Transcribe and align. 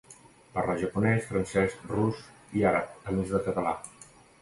Parla 0.55 0.77
japonès, 0.83 1.27
francès, 1.33 1.77
rus 1.93 2.25
i 2.61 2.67
àrab, 2.73 2.99
a 3.07 3.19
més 3.21 3.33
de 3.39 3.47
català. 3.51 3.79